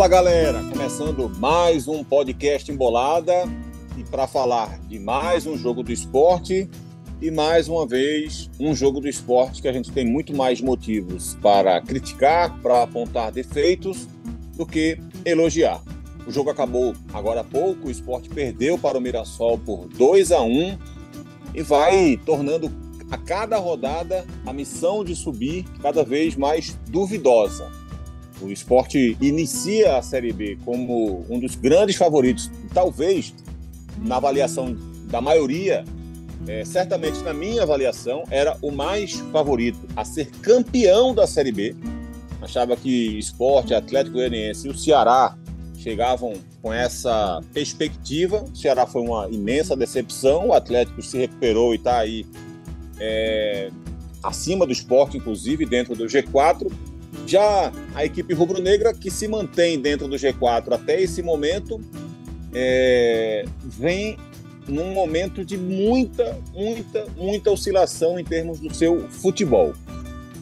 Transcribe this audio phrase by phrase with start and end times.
[0.00, 3.34] Fala galera, começando mais um podcast Embolada
[3.98, 6.70] e para falar de mais um jogo do esporte
[7.20, 11.36] e mais uma vez um jogo do esporte que a gente tem muito mais motivos
[11.42, 14.08] para criticar, para apontar defeitos
[14.56, 15.82] do que elogiar.
[16.26, 20.40] O jogo acabou agora há pouco, o esporte perdeu para o Mirassol por 2 a
[20.40, 20.78] 1
[21.54, 22.72] e vai tornando
[23.10, 27.79] a cada rodada a missão de subir cada vez mais duvidosa.
[28.40, 33.34] O esporte inicia a Série B como um dos grandes favoritos, talvez
[33.98, 34.76] na avaliação
[35.10, 35.84] da maioria,
[36.46, 41.76] é, certamente na minha avaliação, era o mais favorito a ser campeão da Série B.
[42.40, 45.36] Achava que esporte, Atlético Goianiense e o Ceará
[45.76, 48.42] chegavam com essa perspectiva.
[48.42, 52.24] O Ceará foi uma imensa decepção, o Atlético se recuperou e está aí
[52.98, 53.70] é,
[54.22, 56.70] acima do esporte, inclusive, dentro do G4.
[57.30, 61.80] Já a equipe rubro-negra, que se mantém dentro do G4 até esse momento,
[62.52, 64.16] é, vem
[64.66, 69.72] num momento de muita, muita, muita oscilação em termos do seu futebol.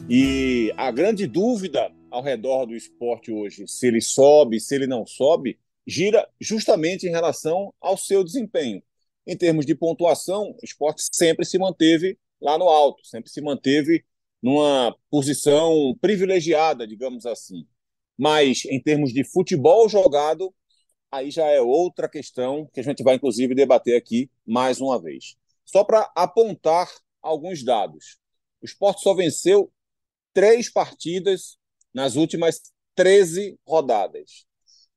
[0.09, 5.05] E a grande dúvida ao redor do esporte hoje, se ele sobe, se ele não
[5.05, 8.81] sobe, gira justamente em relação ao seu desempenho.
[9.27, 14.03] Em termos de pontuação, o esporte sempre se manteve lá no alto, sempre se manteve
[14.41, 17.67] numa posição privilegiada, digamos assim.
[18.17, 20.53] Mas em termos de futebol jogado,
[21.11, 25.35] aí já é outra questão que a gente vai inclusive debater aqui mais uma vez.
[25.65, 26.89] Só para apontar
[27.21, 28.17] alguns dados.
[28.61, 29.71] O esporte só venceu
[30.33, 31.57] três partidas
[31.93, 32.61] nas últimas
[32.95, 34.45] 13 rodadas.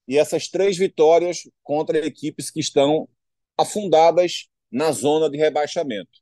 [0.06, 3.08] E essas três vitórias contra equipes que estão
[3.56, 6.21] afundadas na zona de rebaixamento.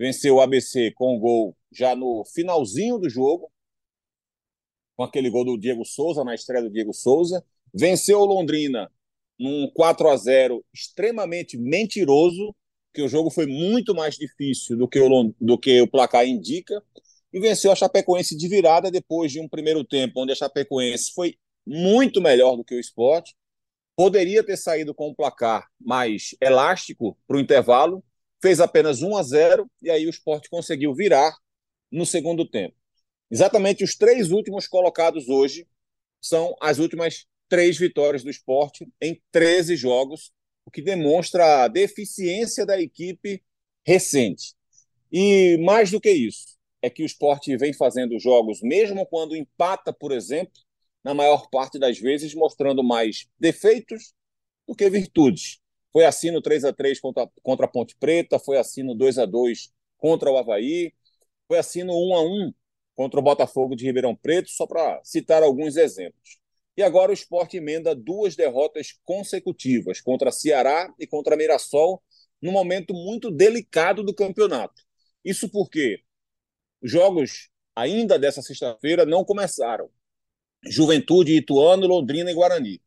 [0.00, 3.52] Venceu o ABC com o gol já no finalzinho do jogo,
[4.96, 7.44] com aquele gol do Diego Souza, na estreia do Diego Souza.
[7.74, 8.90] Venceu o Londrina
[9.38, 12.56] num 4 a 0 extremamente mentiroso,
[12.94, 16.82] que o jogo foi muito mais difícil do que o, do que o placar indica,
[17.30, 21.36] e venceu a Chapecoense de virada depois de um primeiro tempo, onde a Chapecoense foi
[21.66, 23.36] muito melhor do que o esporte.
[23.94, 28.02] Poderia ter saído com um placar mais elástico para o intervalo,
[28.42, 31.34] fez apenas 1 a 0 e aí o esporte conseguiu virar
[31.90, 32.74] no segundo tempo.
[33.30, 35.66] Exatamente os três últimos colocados hoje
[36.20, 40.32] são as últimas três vitórias do esporte em 13 jogos,
[40.64, 43.42] o que demonstra a deficiência da equipe
[43.84, 44.54] recente.
[45.12, 49.92] E mais do que isso, é que o esporte vem fazendo jogos, mesmo quando empata,
[49.92, 50.52] por exemplo,
[51.02, 54.12] na maior parte das vezes, mostrando mais defeitos
[54.66, 55.59] do que virtudes.
[55.92, 59.18] Foi assim no 3 a 3 contra, contra a Ponte Preta, foi assim no 2
[59.18, 60.92] a 2 contra o Havaí,
[61.48, 62.54] foi assim no 1 a 1
[62.94, 66.38] contra o Botafogo de Ribeirão Preto, só para citar alguns exemplos.
[66.76, 72.02] E agora o esporte emenda duas derrotas consecutivas contra Ceará e contra Mirassol,
[72.40, 74.82] num momento muito delicado do campeonato.
[75.24, 76.00] Isso porque
[76.82, 79.90] os jogos ainda dessa sexta-feira não começaram.
[80.64, 82.80] Juventude, Ituano, Londrina e Guarani.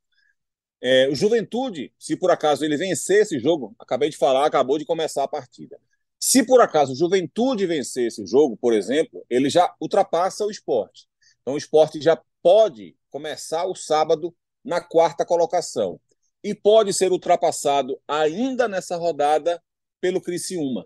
[0.85, 4.83] É, o Juventude, se por acaso ele vencer esse jogo, acabei de falar, acabou de
[4.83, 5.79] começar a partida.
[6.19, 11.07] Se por acaso o Juventude vencer esse jogo, por exemplo, ele já ultrapassa o esporte.
[11.41, 16.01] Então o esporte já pode começar o sábado na quarta colocação.
[16.43, 19.63] E pode ser ultrapassado ainda nessa rodada
[20.01, 20.85] pelo Criciúma.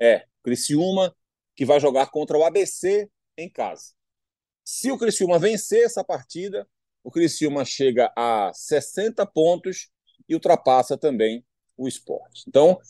[0.00, 1.14] É, Criciúma
[1.54, 3.92] que vai jogar contra o ABC em casa.
[4.64, 6.66] Se o Criciúma vencer essa partida,
[7.06, 9.90] o Criciúma chega a 60 pontos
[10.28, 11.46] e ultrapassa também
[11.78, 12.42] o esporte.
[12.48, 12.80] Então,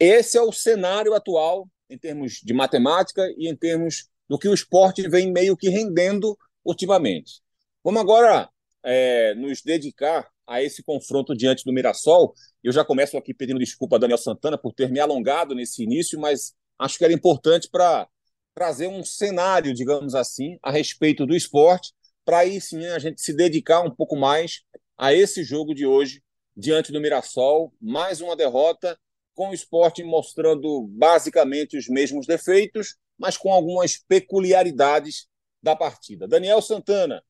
[0.00, 4.54] esse é o cenário atual em termos de matemática e em termos do que o
[4.54, 6.34] esporte vem meio que rendendo
[6.64, 7.42] ultimamente.
[7.84, 8.48] Vamos agora
[8.82, 12.32] é, nos dedicar a esse confronto diante do Mirassol.
[12.64, 16.18] Eu já começo aqui pedindo desculpa a Daniel Santana por ter me alongado nesse início,
[16.18, 18.08] mas acho que era importante para
[18.54, 21.92] trazer um cenário, digamos assim, a respeito do esporte,
[22.28, 24.60] para aí sim a gente se dedicar um pouco mais
[24.98, 26.22] a esse jogo de hoje
[26.54, 27.72] diante do Mirassol.
[27.80, 28.98] Mais uma derrota,
[29.34, 35.26] com o esporte mostrando basicamente os mesmos defeitos, mas com algumas peculiaridades
[35.62, 36.28] da partida.
[36.28, 37.22] Daniel Santana,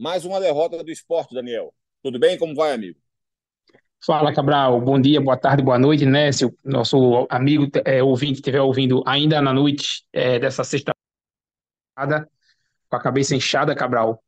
[0.00, 1.74] mais uma derrota do esporte, Daniel.
[2.02, 2.38] Tudo bem?
[2.38, 2.98] Como vai, amigo?
[4.02, 4.80] Fala, Cabral.
[4.80, 6.32] Bom dia, boa tarde, boa noite, né?
[6.32, 12.26] Se o nosso amigo é, ouvinte estiver ouvindo ainda na noite é, dessa sexta-feira,
[12.88, 14.22] com a cabeça inchada, Cabral,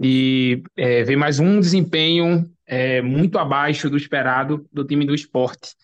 [0.00, 5.74] e é, ver mais um desempenho é, muito abaixo do esperado do time do esporte.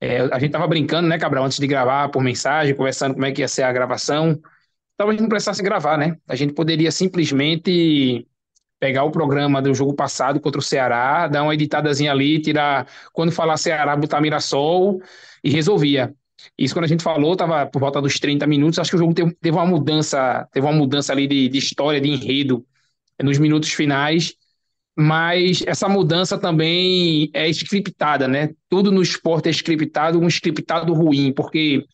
[0.00, 3.32] É, a gente tava brincando, né, Cabral, antes de gravar por mensagem, conversando como é
[3.32, 4.40] que ia ser a gravação.
[4.96, 6.16] Talvez não precisasse gravar, né?
[6.26, 8.26] A gente poderia simplesmente
[8.80, 13.30] pegar o programa do jogo passado contra o Ceará, dar uma editadazinha ali, tirar, quando
[13.30, 15.00] falar Ceará, botar Mirassol
[15.44, 16.12] e resolvia.
[16.58, 19.14] Isso quando a gente falou, estava por volta dos 30 minutos, acho que o jogo
[19.14, 22.66] teve, teve uma mudança, teve uma mudança ali de, de história, de enredo
[23.22, 24.34] nos minutos finais,
[24.96, 28.50] mas essa mudança também é scriptada, né?
[28.68, 31.84] Tudo no esporte é scriptado, um scriptado ruim, porque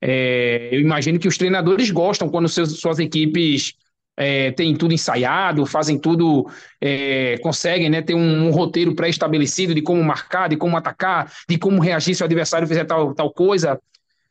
[0.00, 3.74] é, eu imagino que os treinadores gostam quando seus, suas equipes
[4.16, 6.46] é, têm tudo ensaiado, fazem tudo,
[6.80, 11.56] é, conseguem né, ter um, um roteiro pré-estabelecido de como marcar, de como atacar, de
[11.56, 13.78] como reagir se o adversário fizer tal, tal coisa.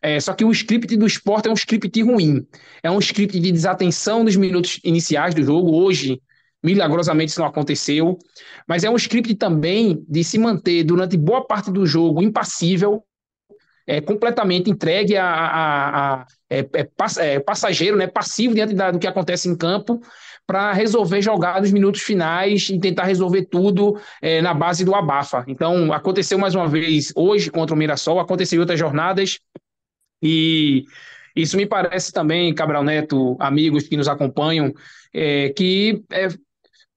[0.01, 2.45] É, só que o script do esporte é um script ruim.
[2.81, 5.75] É um script de desatenção nos minutos iniciais do jogo.
[5.75, 6.21] Hoje,
[6.63, 8.17] Milagrosamente isso não aconteceu.
[8.67, 13.03] Mas é um script também de se manter durante boa parte do jogo impassível,
[13.87, 16.89] é, completamente entregue a, a, a é, é,
[17.19, 19.99] é, passageiro, né, passivo diante da, do que acontece em campo,
[20.45, 25.43] para resolver jogar nos minutos finais e tentar resolver tudo é, na base do abafa.
[25.47, 29.39] Então, aconteceu mais uma vez hoje contra o Mirassol, aconteceu em outras jornadas,
[30.21, 30.85] e
[31.35, 34.73] isso me parece também, Cabral Neto, amigos que nos acompanham,
[35.13, 36.27] é, que é,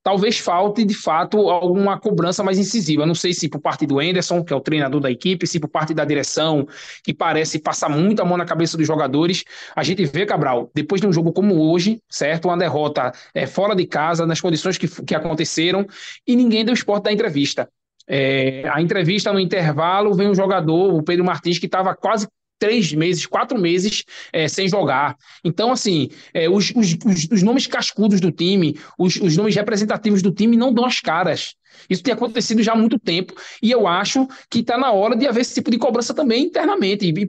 [0.02, 3.06] talvez falte de fato alguma cobrança mais incisiva.
[3.06, 5.69] Não sei se por parte do Anderson, que é o treinador da equipe, se por
[5.69, 6.66] parte da direção,
[7.04, 9.44] que parece passar muita mão na cabeça dos jogadores.
[9.75, 12.46] A gente vê, Cabral, depois de um jogo como hoje, certo?
[12.46, 15.87] Uma derrota é, fora de casa, nas condições que, que aconteceram,
[16.26, 17.69] e ninguém deu esporte da entrevista.
[18.08, 22.26] É, a entrevista no intervalo vem um jogador, o Pedro Martins, que estava quase
[22.62, 25.16] três meses, quatro meses é, sem jogar.
[25.42, 26.96] Então, assim, é, os, os,
[27.28, 31.56] os, nomes cascudos do time, os, os nomes representativos do time não dão as caras.
[31.88, 35.26] Isso tem acontecido já há muito tempo e eu acho que está na hora de
[35.26, 37.06] haver esse tipo de cobrança também internamente.
[37.06, 37.26] E,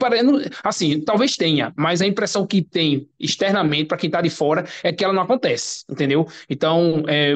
[0.63, 4.91] assim, talvez tenha, mas a impressão que tem externamente para quem está de fora é
[4.91, 6.27] que ela não acontece, entendeu?
[6.49, 7.35] Então, é,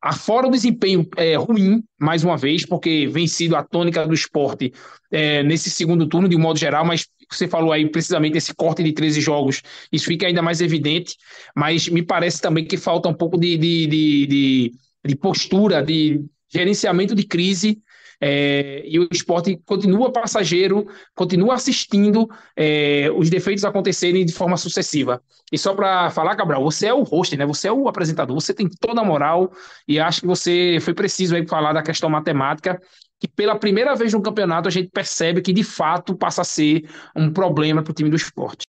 [0.00, 4.72] afora o desempenho é, ruim, mais uma vez, porque vem sido a tônica do esporte
[5.10, 8.82] é, nesse segundo turno, de um modo geral, mas você falou aí precisamente desse corte
[8.82, 9.62] de 13 jogos,
[9.92, 11.16] isso fica ainda mais evidente,
[11.54, 14.72] mas me parece também que falta um pouco de, de, de, de
[15.06, 17.80] de postura, de gerenciamento de crise,
[18.18, 22.26] é, e o esporte continua passageiro, continua assistindo
[22.56, 25.22] é, os defeitos acontecerem de forma sucessiva.
[25.52, 27.44] E só para falar, Cabral, você é o host, né?
[27.44, 29.52] Você é o apresentador, você tem toda a moral
[29.86, 32.80] e acho que você foi preciso aí falar da questão matemática,
[33.18, 36.82] que pela primeira vez no campeonato a gente percebe que de fato passa a ser
[37.16, 38.66] um problema para o time do esporte.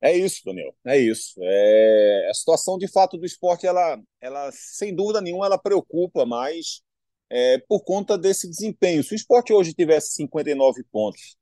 [0.00, 1.34] É isso, Daniel, é isso.
[1.42, 2.28] É...
[2.30, 6.82] A situação de fato do esporte, ela, ela sem dúvida nenhuma, ela preocupa mais
[7.30, 9.02] é, por conta desse desempenho.
[9.02, 11.36] Se o esporte hoje tivesse 59 pontos,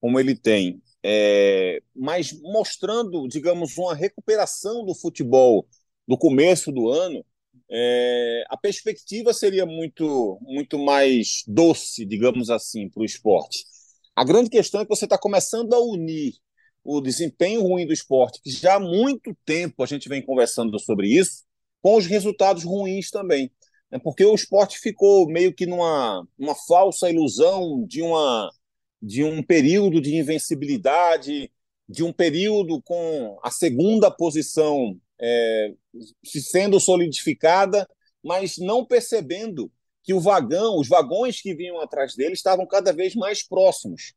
[0.00, 5.66] como ele tem, é, mas mostrando, digamos, uma recuperação do futebol
[6.06, 7.24] do começo do ano,
[7.70, 13.64] é, a perspectiva seria muito, muito mais doce, digamos assim, para o esporte.
[14.16, 16.34] A grande questão é que você está começando a unir
[16.82, 21.08] o desempenho ruim do esporte, que já há muito tempo a gente vem conversando sobre
[21.08, 21.44] isso,
[21.80, 23.52] com os resultados ruins também.
[23.90, 23.98] Né?
[23.98, 28.50] Porque o esporte ficou meio que numa uma falsa ilusão de, uma,
[29.00, 31.50] de um período de invencibilidade,
[31.88, 35.74] de um período com a segunda posição é,
[36.24, 37.88] sendo solidificada,
[38.22, 39.70] mas não percebendo
[40.02, 44.14] que o vagão, os vagões que vinham atrás dele estavam cada vez mais próximos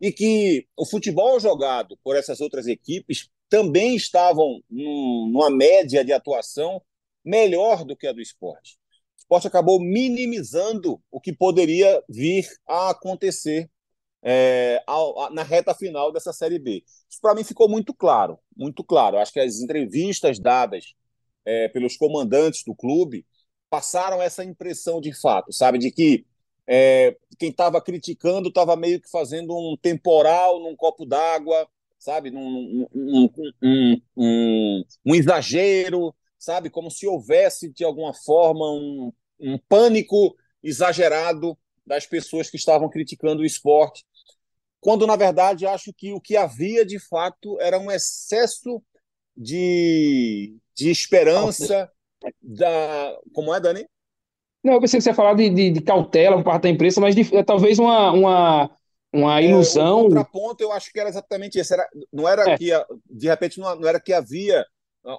[0.00, 6.80] e que o futebol jogado por essas outras equipes também estavam numa média de atuação
[7.24, 8.78] melhor do que a do esporte.
[9.16, 13.68] O esporte acabou minimizando o que poderia vir a acontecer
[14.22, 14.82] é,
[15.32, 16.84] na reta final dessa Série B.
[17.08, 19.18] Isso para mim ficou muito claro, muito claro.
[19.18, 20.94] Acho que as entrevistas dadas
[21.44, 23.26] é, pelos comandantes do clube
[23.68, 26.26] passaram essa impressão de fato, sabe, de que
[26.66, 32.30] é, quem estava criticando estava meio que fazendo um temporal num copo d'água, sabe?
[32.30, 36.70] Num, um, um, exagero, sabe?
[36.70, 38.64] Como se houvesse, de alguma forma,
[39.40, 44.04] um pânico exagerado das pessoas que estavam criticando o esporte.
[44.80, 48.82] Quando, na verdade, acho que o que havia de fato era um excesso
[49.36, 51.90] de, de esperança.
[52.40, 53.18] Da...
[53.32, 53.86] Como é, Dani?
[54.62, 57.00] Não, eu pensei que você ia falar de, de, de cautela por parte da imprensa,
[57.00, 58.70] mas de, é, talvez uma, uma,
[59.12, 60.00] uma ilusão.
[60.00, 61.72] É, o contraponto, eu acho que era exatamente isso.
[61.72, 62.58] Era, não era é.
[62.58, 62.70] que,
[63.06, 64.64] de repente, não, não, era que havia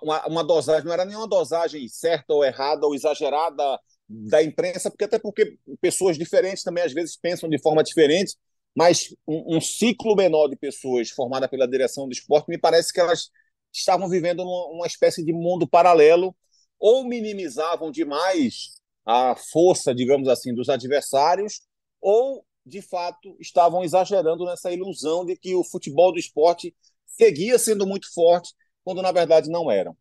[0.01, 5.05] uma, uma dosagem, não era nenhuma dosagem certa ou errada ou exagerada da imprensa, porque
[5.05, 8.35] até porque pessoas diferentes também às vezes pensam de forma diferente,
[8.75, 12.99] mas um, um ciclo menor de pessoas formada pela direção do esporte, me parece que
[12.99, 13.29] elas
[13.73, 16.35] estavam vivendo numa, uma espécie de mundo paralelo
[16.79, 21.61] ou minimizavam demais a força, digamos assim, dos adversários,
[21.99, 26.75] ou de fato estavam exagerando nessa ilusão de que o futebol do esporte
[27.05, 29.95] seguia sendo muito forte, quando na verdade não eram.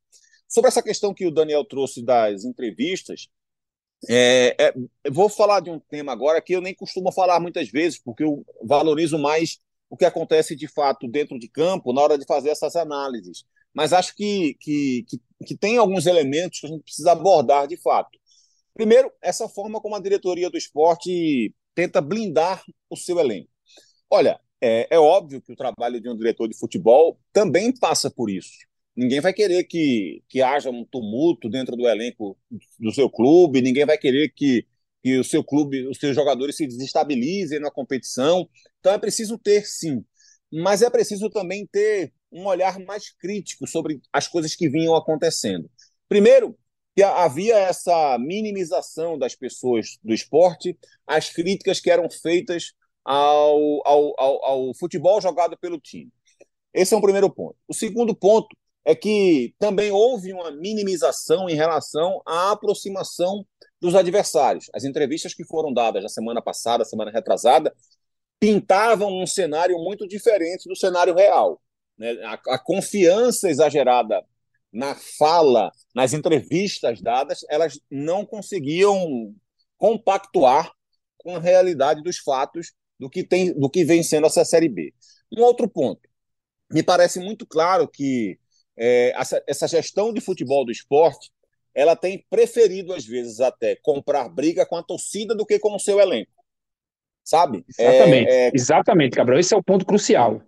[0.48, 3.28] Sobre essa questão que o Daniel trouxe das entrevistas,
[4.08, 4.74] é, é,
[5.10, 8.44] vou falar de um tema agora que eu nem costumo falar muitas vezes, porque eu
[8.62, 9.58] valorizo mais
[9.90, 13.44] o que acontece de fato dentro de campo na hora de fazer essas análises.
[13.74, 17.76] Mas acho que, que, que, que tem alguns elementos que a gente precisa abordar de
[17.76, 18.18] fato.
[18.74, 23.50] Primeiro, essa forma como a diretoria do esporte tenta blindar o seu elenco.
[24.08, 28.30] Olha, é, é óbvio que o trabalho de um diretor de futebol também passa por
[28.30, 28.50] isso.
[28.96, 32.36] Ninguém vai querer que, que haja um tumulto dentro do elenco
[32.78, 34.66] do seu clube, ninguém vai querer que,
[35.02, 38.48] que o seu clube, os seus jogadores se desestabilizem na competição.
[38.80, 40.04] Então é preciso ter, sim.
[40.52, 45.70] Mas é preciso também ter um olhar mais crítico sobre as coisas que vinham acontecendo.
[46.08, 46.58] Primeiro,
[46.94, 52.72] que havia essa minimização das pessoas do esporte, as críticas que eram feitas
[53.04, 56.10] ao, ao, ao, ao futebol jogado pelo time.
[56.74, 57.56] Esse é um primeiro ponto.
[57.66, 58.48] O segundo ponto
[58.84, 63.46] é que também houve uma minimização em relação à aproximação
[63.80, 64.66] dos adversários.
[64.74, 67.74] As entrevistas que foram dadas na semana passada, semana retrasada,
[68.38, 71.60] pintavam um cenário muito diferente do cenário real.
[71.98, 72.12] Né?
[72.24, 74.24] A, a, confiança exagerada
[74.72, 79.34] na fala, nas entrevistas dadas, elas não conseguiam
[79.76, 80.72] compactuar
[81.18, 84.94] com a realidade dos fatos do que, tem, do que vem sendo essa Série B.
[85.36, 86.08] Um outro ponto.
[86.70, 88.38] Me parece muito claro que
[88.76, 91.30] é, essa, essa gestão de futebol do esporte
[91.74, 95.78] ela tem preferido, às vezes, até comprar briga com a torcida do que com o
[95.78, 96.32] seu elenco.
[97.24, 97.64] Sabe?
[97.68, 98.50] Exatamente, é, é...
[98.52, 99.38] exatamente, Gabriel.
[99.38, 100.42] Esse é o ponto crucial.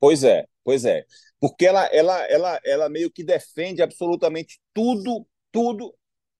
[0.00, 1.04] Pois é, pois é.
[1.38, 5.94] Porque ela, ela, ela, ela meio que defende absolutamente tudo, tudo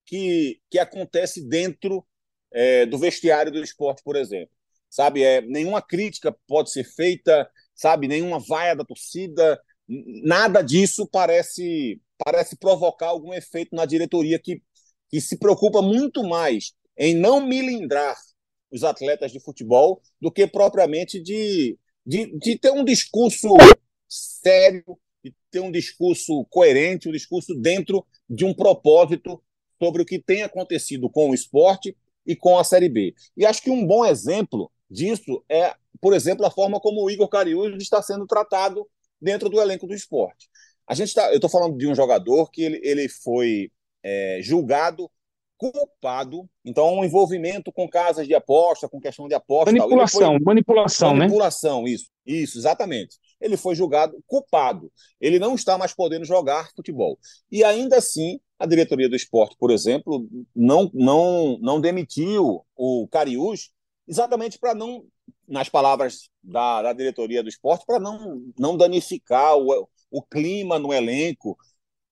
[0.05, 2.05] que, que acontece dentro
[2.51, 4.53] é, do vestiário do esporte, por exemplo.
[4.89, 5.23] Sabe?
[5.23, 8.07] É, nenhuma crítica pode ser feita, sabe?
[8.07, 14.61] Nenhuma vaia da torcida, nada disso parece parece provocar algum efeito na diretoria que,
[15.09, 18.15] que se preocupa muito mais em não milindrar
[18.71, 23.49] os atletas de futebol do que propriamente de, de, de ter um discurso
[24.07, 24.83] sério,
[25.23, 29.41] de ter um discurso coerente, um discurso dentro de um propósito
[29.81, 33.13] sobre o que tem acontecido com o esporte e com a Série B.
[33.35, 37.27] E acho que um bom exemplo disso é, por exemplo, a forma como o Igor
[37.27, 38.87] Cariús está sendo tratado
[39.23, 40.49] dentro do elenco do esporte.
[40.87, 43.71] A gente tá, eu estou falando de um jogador que ele, ele foi
[44.03, 45.09] é, julgado
[45.57, 49.71] culpado, então um envolvimento com casas de aposta, com questão de aposta.
[49.71, 50.39] Manipulação, foi...
[50.39, 51.91] manipulação, manipulação, né?
[51.91, 53.17] isso, isso, exatamente.
[53.39, 54.91] Ele foi julgado culpado.
[55.21, 57.17] Ele não está mais podendo jogar futebol.
[57.49, 63.71] E ainda assim, a diretoria do esporte, por exemplo, não, não, não demitiu o Cariús
[64.05, 65.05] exatamente para não
[65.47, 70.93] nas palavras da, da diretoria do esporte, para não, não danificar o, o clima no
[70.93, 71.57] elenco.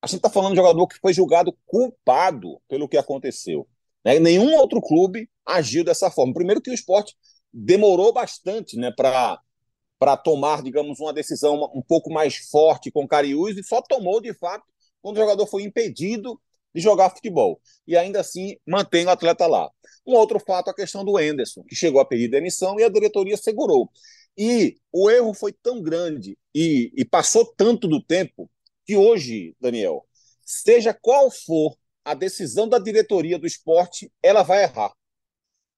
[0.02, 3.68] A gente está falando de um jogador que foi julgado culpado pelo que aconteceu.
[4.04, 4.20] Né?
[4.20, 6.34] Nenhum outro clube agiu dessa forma.
[6.34, 7.16] Primeiro que o esporte
[7.54, 13.64] demorou bastante né, para tomar, digamos, uma decisão um pouco mais forte com Cariús e
[13.64, 14.66] só tomou, de fato,
[15.02, 16.40] quando o jogador foi impedido
[16.74, 17.62] de jogar futebol.
[17.88, 19.70] E ainda assim mantém o atleta lá.
[20.06, 23.38] Um outro fato, a questão do Enderson, que chegou a pedir demissão e a diretoria
[23.38, 23.90] segurou.
[24.38, 28.50] E o erro foi tão grande e, e passou tanto do tempo
[28.86, 30.06] que hoje, Daniel,
[30.44, 34.92] seja qual for a decisão da diretoria do esporte, ela vai errar.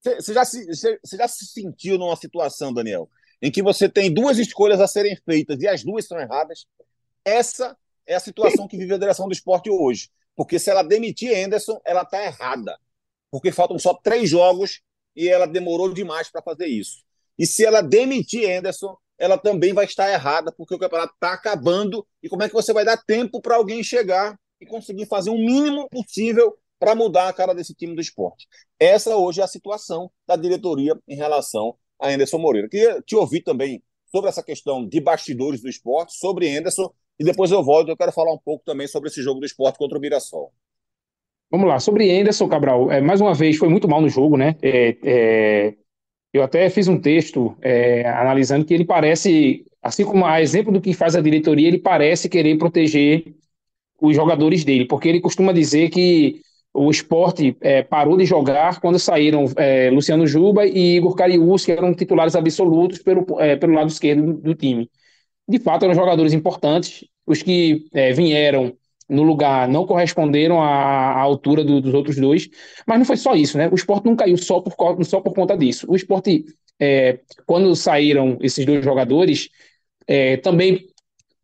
[0.02, 0.66] Você já, se,
[1.14, 3.10] já se sentiu numa situação, Daniel,
[3.42, 6.66] em que você tem duas escolhas a serem feitas e as duas são erradas?
[7.24, 10.10] Essa é a situação que vive a direção do esporte hoje.
[10.36, 12.78] Porque se ela demitir Anderson, ela está errada.
[13.32, 14.82] Porque faltam só três jogos
[15.16, 17.04] e ela demorou demais para fazer isso.
[17.38, 22.06] E se ela demitir Anderson, ela também vai estar errada, porque o campeonato está acabando.
[22.22, 25.38] E como é que você vai dar tempo para alguém chegar e conseguir fazer o
[25.38, 28.48] mínimo possível para mudar a cara desse time do esporte?
[28.80, 32.70] Essa hoje é a situação da diretoria em relação a Anderson Moreira.
[32.70, 37.52] Queria te ouvir também sobre essa questão de bastidores do esporte, sobre Anderson e depois
[37.52, 40.02] eu volto, eu quero falar um pouco também sobre esse jogo do esporte contra o
[40.02, 40.52] Mirassol.
[41.52, 44.56] Vamos lá, sobre Anderson Cabral, é, mais uma vez foi muito mal no jogo, né?
[44.62, 45.74] É, é,
[46.34, 50.82] eu até fiz um texto é, analisando que ele parece, assim como a exemplo do
[50.82, 53.36] que faz a diretoria, ele parece querer proteger
[54.02, 56.42] os jogadores dele, porque ele costuma dizer que
[56.74, 61.72] o esporte é, parou de jogar quando saíram é, Luciano Juba e Igor Cariús, que
[61.72, 64.90] eram titulares absolutos pelo, pelo lado esquerdo do, do time
[65.48, 67.06] de fato eram jogadores importantes.
[67.26, 68.74] Os que é, vieram
[69.10, 72.50] no lugar não corresponderam à, à altura do, dos outros dois,
[72.88, 73.70] mas não foi só isso, né?
[73.70, 75.86] O esporte não caiu só por, só por conta disso.
[75.90, 76.46] O esporte,
[76.80, 79.50] é, quando saíram esses dois jogadores,
[80.08, 80.88] é, também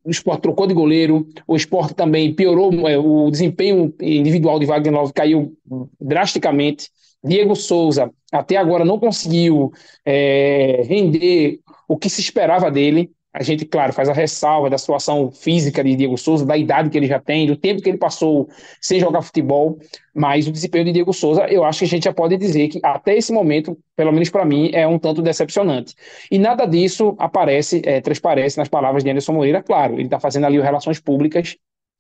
[0.04, 4.94] o esporte trocou de goleiro, o esporte também piorou, é, o desempenho individual de Wagner
[4.94, 5.54] Love caiu
[6.00, 6.90] drasticamente.
[7.24, 9.72] Diego Souza até agora não conseguiu
[10.06, 13.12] é, render o que se esperava dele.
[13.32, 16.98] A gente, claro, faz a ressalva da situação física de Diego Souza, da idade que
[16.98, 18.50] ele já tem, do tempo que ele passou
[18.82, 19.78] sem jogar futebol,
[20.14, 22.80] mas o desempenho de Diego Souza, eu acho que a gente já pode dizer que
[22.84, 25.94] até esse momento, pelo menos para mim, é um tanto decepcionante.
[26.32, 30.46] E nada disso aparece, é, transparece nas palavras de Anderson Moreira, claro, ele está fazendo
[30.46, 31.56] ali relações públicas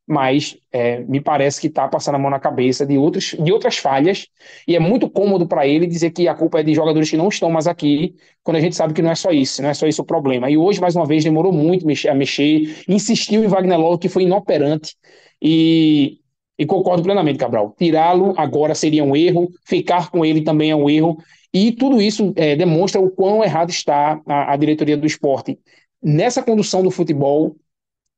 [0.09, 3.77] mas é, me parece que está passando a mão na cabeça de, outros, de outras
[3.77, 4.27] falhas,
[4.67, 7.27] e é muito cômodo para ele dizer que a culpa é de jogadores que não
[7.27, 9.85] estão mais aqui, quando a gente sabe que não é só isso, não é só
[9.85, 10.49] isso o problema.
[10.49, 14.23] E hoje, mais uma vez, demorou muito a mexer, insistiu em Wagner Love, que foi
[14.23, 14.95] inoperante,
[15.39, 16.17] e,
[16.57, 17.75] e concordo plenamente, Cabral.
[17.77, 21.19] Tirá-lo agora seria um erro, ficar com ele também é um erro,
[21.53, 25.59] e tudo isso é, demonstra o quão errado está a, a diretoria do esporte
[26.01, 27.55] nessa condução do futebol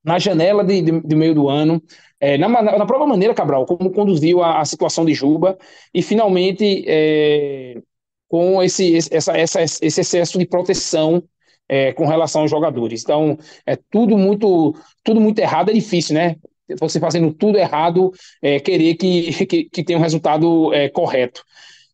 [0.04, 1.82] na janela de, de, de meio do ano,
[2.20, 5.58] é, na, na, própria maneira, Cabral, como conduziu a, a situação de Juba,
[5.94, 7.82] e finalmente é,
[8.28, 11.24] com esse, essa, essa, esse excesso de proteção
[11.68, 13.02] é, com relação aos jogadores.
[13.02, 16.36] Então, é tudo muito, tudo muito errado, é difícil, né?
[16.80, 21.44] Você fazendo tudo errado, é, querer que, que, que tenha um resultado é, correto.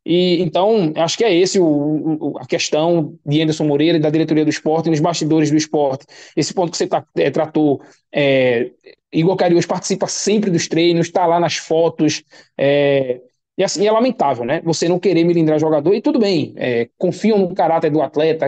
[0.09, 4.09] E então, acho que é esse o, o, a questão de Anderson Moreira e da
[4.09, 6.05] diretoria do esporte, nos bastidores do esporte.
[6.33, 8.71] Esse ponto que você tá, é, tratou, é,
[9.11, 12.23] Igor Cariús participa sempre dos treinos, está lá nas fotos,
[12.57, 13.19] é,
[13.57, 14.61] e assim, é lamentável, né?
[14.63, 18.45] Você não querer melindrar jogador, e tudo bem, é, confiam no caráter do atleta.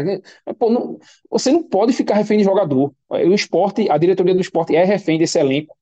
[0.58, 0.98] Pô, não,
[1.30, 2.93] você não pode ficar refém de jogador.
[3.10, 5.76] O esporte, a diretoria do esporte é refém desse elenco.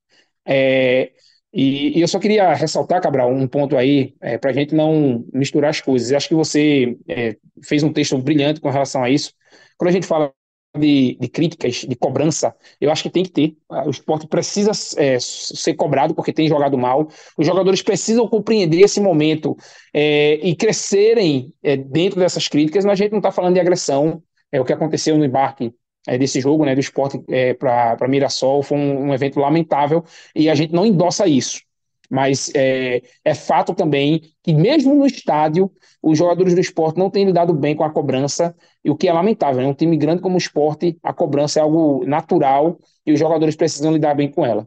[0.43, 1.11] É,
[1.59, 5.25] e, e, eu só queria ressaltar, Cabral, um ponto aí, é, para a gente não
[5.33, 6.11] misturar as coisas.
[6.11, 9.33] Eu acho que você é, fez um texto brilhante com relação a isso.
[9.75, 10.31] Quando a gente fala
[10.77, 13.57] de, de, críticas, de cobrança, eu acho que tem que ter.
[13.87, 14.69] O esporte precisa
[15.01, 17.07] é, ser cobrado porque tem jogado mal.
[17.35, 19.57] Os jogadores precisam compreender esse momento
[19.91, 22.85] é, e crescerem é, dentro dessas críticas.
[22.85, 24.21] Mas a gente não está falando de agressão.
[24.51, 25.73] É o que aconteceu no embarque
[26.07, 30.49] é, desse jogo, né, do esporte é, para Mirassol, foi um, um, evento lamentável e
[30.49, 31.61] a gente não endossa isso.
[32.09, 35.69] Mas é, é, fato também que, mesmo no estádio,
[36.01, 39.13] os jogadores do esporte não têm lidado bem com a cobrança, e o que é
[39.13, 39.61] lamentável.
[39.61, 39.67] Né?
[39.67, 43.91] Um time grande como o esporte, a cobrança é algo natural e os jogadores precisam
[43.91, 44.65] lidar bem com ela.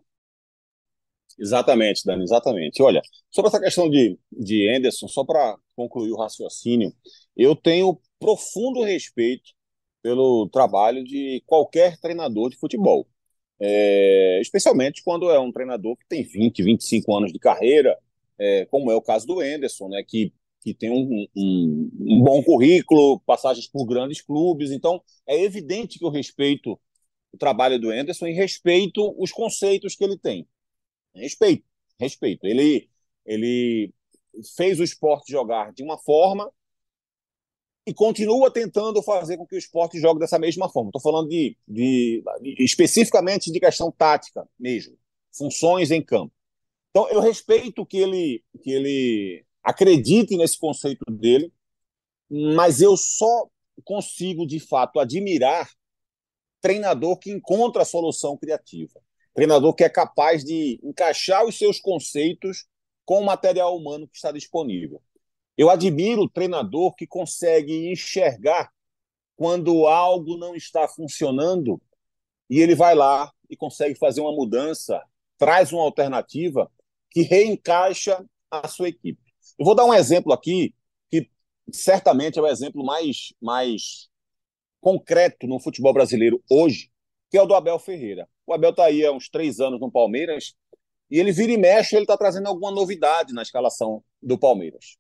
[1.39, 2.83] Exatamente, Dani, exatamente.
[2.83, 3.01] Olha,
[3.31, 6.93] sobre essa questão de, de Anderson, só para concluir o raciocínio,
[7.35, 9.53] eu tenho profundo respeito
[10.03, 13.07] pelo trabalho de qualquer treinador de futebol.
[13.63, 17.99] É, especialmente quando é um treinador que tem 20, 25 anos de carreira,
[18.39, 20.33] é, como é o caso do Enderson, né, que,
[20.63, 24.71] que tem um, um, um, bom currículo, passagens por grandes clubes.
[24.71, 26.81] Então, é evidente que eu respeito
[27.33, 30.49] o trabalho do Enderson e respeito os conceitos que ele tem.
[31.15, 31.65] Respeito,
[31.99, 32.47] respeito.
[32.47, 32.89] Ele,
[33.27, 33.93] ele
[34.57, 36.51] fez o esporte jogar de uma forma
[37.87, 40.91] e continua tentando fazer com que o esporte jogue dessa mesma forma.
[40.91, 44.97] Estou falando de, de, de, especificamente de questão tática mesmo,
[45.33, 46.33] funções em campo.
[46.91, 51.53] Então eu respeito que ele que ele acredite nesse conceito dele,
[52.29, 53.49] mas eu só
[53.85, 55.71] consigo de fato admirar
[56.61, 59.01] treinador que encontra a solução criativa,
[59.35, 62.67] treinador que é capaz de encaixar os seus conceitos
[63.05, 65.03] com o material humano que está disponível.
[65.61, 68.73] Eu admiro o treinador que consegue enxergar
[69.37, 71.79] quando algo não está funcionando
[72.49, 74.99] e ele vai lá e consegue fazer uma mudança,
[75.37, 76.73] traz uma alternativa
[77.11, 79.21] que reencaixa a sua equipe.
[79.59, 80.75] Eu vou dar um exemplo aqui
[81.11, 81.29] que
[81.71, 84.09] certamente é o exemplo mais, mais
[84.81, 86.91] concreto no futebol brasileiro hoje,
[87.31, 88.27] que é o do Abel Ferreira.
[88.47, 90.55] O Abel está aí há uns três anos no Palmeiras
[91.11, 94.99] e ele vira e mexe, ele está trazendo alguma novidade na escalação do Palmeiras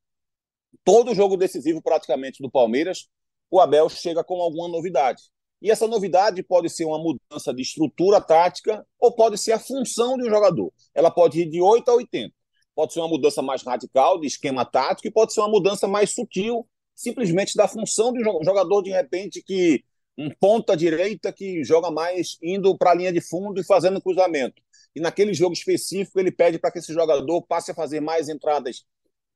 [0.84, 3.08] todo jogo decisivo praticamente do Palmeiras,
[3.50, 5.22] o Abel chega com alguma novidade.
[5.62, 10.16] E essa novidade pode ser uma mudança de estrutura tática ou pode ser a função
[10.16, 10.72] de um jogador.
[10.94, 12.34] Ela pode ir de 8 a 80.
[12.74, 16.14] Pode ser uma mudança mais radical de esquema tático e pode ser uma mudança mais
[16.14, 19.84] sutil, simplesmente da função de um jogador de repente que
[20.16, 24.62] um ponta direita que joga mais indo para a linha de fundo e fazendo cruzamento.
[24.94, 28.84] E naquele jogo específico ele pede para que esse jogador passe a fazer mais entradas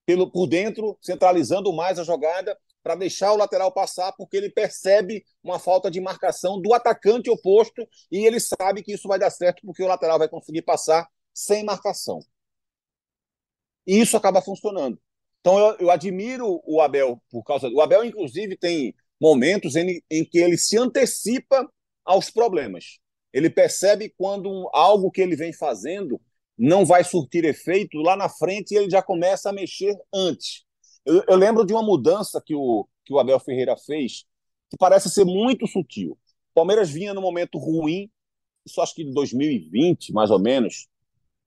[0.06, 5.24] pelo, por dentro, centralizando mais a jogada para deixar o lateral passar, porque ele percebe
[5.42, 9.62] uma falta de marcação do atacante oposto e ele sabe que isso vai dar certo
[9.64, 12.20] porque o lateral vai conseguir passar sem marcação.
[13.86, 14.98] E isso acaba funcionando.
[15.40, 17.76] Então eu, eu admiro o Abel por causa do.
[17.76, 21.68] O Abel, inclusive, tem momentos em, em que ele se antecipa
[22.04, 22.98] aos problemas.
[23.32, 26.20] Ele percebe quando algo que ele vem fazendo
[26.56, 30.64] não vai surtir efeito lá na frente e ele já começa a mexer antes.
[31.04, 34.24] Eu, eu lembro de uma mudança que o, que o Abel Ferreira fez
[34.70, 36.12] que parece ser muito sutil.
[36.12, 38.10] O Palmeiras vinha no momento ruim,
[38.64, 40.88] isso acho que de 2020, mais ou menos,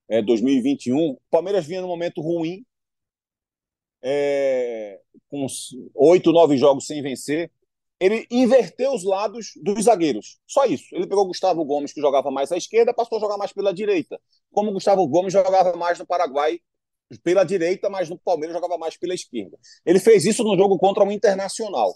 [0.07, 1.11] é, 2021.
[1.11, 2.65] O Palmeiras vinha no momento ruim,
[4.01, 5.45] é, com
[5.95, 7.51] oito, nove jogos sem vencer
[7.99, 10.39] ele inverteu os lados dos zagueiros.
[10.45, 10.85] Só isso.
[10.95, 14.19] Ele pegou Gustavo Gomes, que jogava mais à esquerda, passou a jogar mais pela direita.
[14.51, 16.59] Como Gustavo Gomes jogava mais no Paraguai
[17.23, 19.57] pela direita, mas no Palmeiras jogava mais pela esquerda.
[19.85, 21.95] Ele fez isso no jogo contra o Internacional.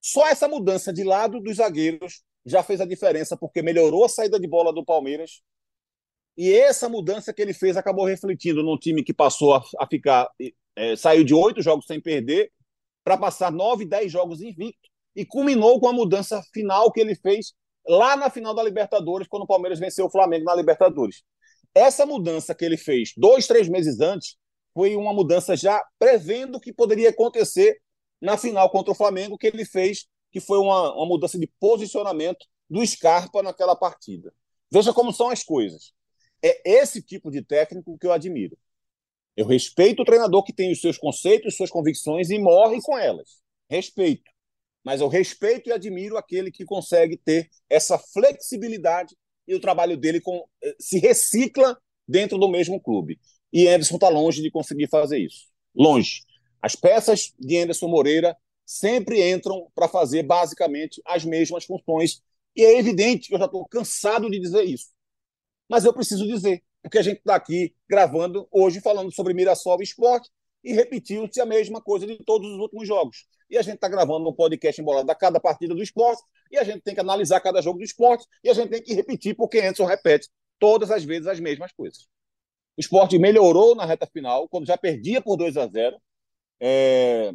[0.00, 4.40] Só essa mudança de lado dos zagueiros já fez a diferença, porque melhorou a saída
[4.40, 5.42] de bola do Palmeiras.
[6.36, 10.30] E essa mudança que ele fez acabou refletindo num time que passou a, a ficar.
[10.74, 12.50] É, saiu de oito jogos sem perder
[13.04, 17.52] para passar nove, dez jogos invicto e culminou com a mudança final que ele fez
[17.86, 21.22] lá na final da Libertadores, quando o Palmeiras venceu o Flamengo na Libertadores.
[21.74, 24.36] Essa mudança que ele fez dois, três meses antes
[24.74, 27.78] foi uma mudança já prevendo o que poderia acontecer
[28.20, 32.46] na final contra o Flamengo, que ele fez, que foi uma, uma mudança de posicionamento
[32.70, 34.32] do Scarpa naquela partida.
[34.70, 35.92] Veja como são as coisas.
[36.42, 38.56] É esse tipo de técnico que eu admiro.
[39.36, 43.42] Eu respeito o treinador que tem os seus conceitos, suas convicções e morre com elas.
[43.68, 44.31] Respeito
[44.84, 49.16] mas eu respeito e admiro aquele que consegue ter essa flexibilidade
[49.46, 53.20] e o trabalho dele com, eh, se recicla dentro do mesmo clube.
[53.52, 55.46] E Anderson está longe de conseguir fazer isso.
[55.74, 56.22] Longe.
[56.60, 62.22] As peças de Anderson Moreira sempre entram para fazer basicamente as mesmas funções.
[62.56, 64.90] E é evidente que eu já estou cansado de dizer isso.
[65.68, 69.84] Mas eu preciso dizer, porque a gente está aqui gravando hoje falando sobre Mirassol e
[69.84, 70.30] esporte
[70.62, 73.26] e repetiu-se a mesma coisa de todos os últimos jogos.
[73.52, 76.64] E a gente está gravando um podcast embolado a cada partida do esporte, e a
[76.64, 79.58] gente tem que analisar cada jogo do esporte, e a gente tem que repetir, porque
[79.58, 82.08] Anderson repete todas as vezes as mesmas coisas.
[82.78, 86.00] O esporte melhorou na reta final, quando já perdia por 2 a 0
[86.58, 87.34] é...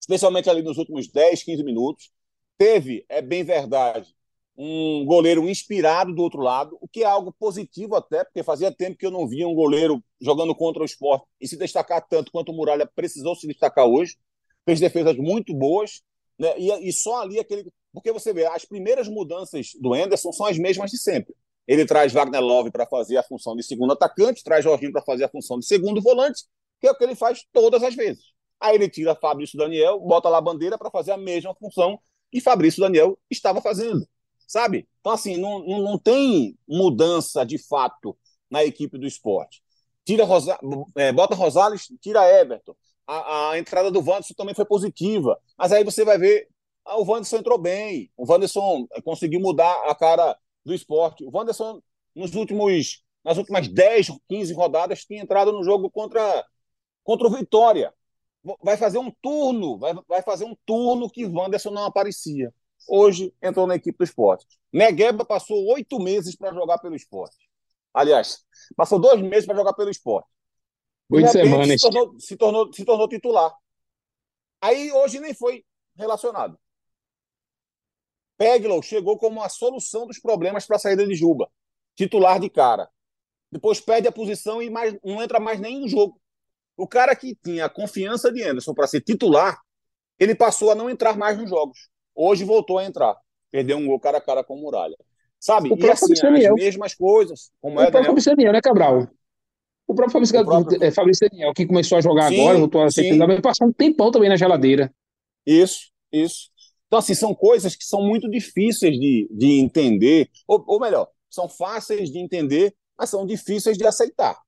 [0.00, 2.12] especialmente ali nos últimos 10, 15 minutos.
[2.56, 4.14] Teve, é bem verdade,
[4.56, 8.96] um goleiro inspirado do outro lado, o que é algo positivo até, porque fazia tempo
[8.96, 12.52] que eu não via um goleiro jogando contra o esporte e se destacar tanto quanto
[12.52, 14.16] o Muralha precisou se destacar hoje.
[14.70, 16.02] Fez defesas muito boas,
[16.38, 16.54] né?
[16.58, 17.72] e, e só ali aquele.
[17.92, 21.34] Porque você vê, as primeiras mudanças do Anderson são as mesmas de sempre.
[21.66, 25.24] Ele traz Wagner Love para fazer a função de segundo atacante, traz Jorginho para fazer
[25.24, 26.44] a função de segundo volante,
[26.80, 28.24] que é o que ele faz todas as vezes.
[28.60, 31.98] Aí ele tira Fabrício Daniel, bota lá a bandeira para fazer a mesma função
[32.30, 34.06] que Fabrício Daniel estava fazendo
[34.50, 34.88] sabe?
[35.00, 38.18] Então, assim, não, não, tem mudança de fato
[38.50, 39.62] na equipe do esporte.
[40.04, 40.58] Tira Rosa,
[40.96, 42.74] é, bota Rosales, tira Everton.
[43.10, 45.38] A, a, entrada do Wanderson também foi positiva.
[45.58, 46.48] Mas aí você vai ver,
[46.84, 48.10] ah, o Wanderson entrou bem.
[48.16, 51.24] O Wanderson conseguiu mudar a cara do esporte.
[51.24, 51.82] O Wanderson,
[52.14, 56.44] nos últimos, nas últimas 10, 15 rodadas, tinha entrado no jogo contra,
[57.02, 57.92] contra o Vitória.
[58.62, 62.52] Vai fazer um turno, vai, vai fazer um turno que Wanderson não aparecia
[62.88, 64.46] hoje entrou na equipe do esporte.
[64.72, 67.36] Negueba passou oito meses para jogar pelo esporte.
[67.92, 68.44] Aliás,
[68.76, 70.28] passou dois meses para jogar pelo esporte.
[71.10, 71.80] Oito semanas.
[71.80, 73.52] Se tornou, se, tornou, se tornou titular.
[74.60, 75.64] Aí hoje nem foi
[75.96, 76.58] relacionado.
[78.38, 81.50] Peglow chegou como a solução dos problemas para a saída de Juba.
[81.94, 82.88] Titular de cara.
[83.50, 86.20] Depois perde a posição e mais, não entra mais nem no jogo.
[86.76, 89.60] O cara que tinha a confiança de Anderson para ser titular,
[90.18, 91.90] ele passou a não entrar mais nos jogos.
[92.14, 93.16] Hoje voltou a entrar.
[93.50, 94.96] Perdeu um gol cara a cara com o Muralha.
[95.38, 95.72] Sabe?
[95.72, 97.50] O e assim, as mesmas coisas.
[97.60, 99.08] Como o é, próprio Daniel, né, Cabral?
[99.90, 100.84] O próprio Fabrício, o próprio...
[100.84, 103.72] É, Fabrício Daniel, que começou a jogar sim, agora, voltou a ser titular, passou um
[103.72, 104.94] tempão também na geladeira.
[105.44, 106.48] Isso, isso.
[106.86, 111.48] Então, assim, são coisas que são muito difíceis de, de entender, ou, ou melhor, são
[111.48, 114.38] fáceis de entender, mas são difíceis de aceitar.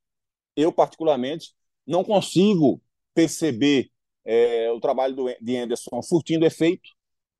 [0.56, 1.52] Eu, particularmente,
[1.84, 2.80] não consigo
[3.12, 3.90] perceber
[4.24, 6.88] é, o trabalho do, de Anderson surtindo efeito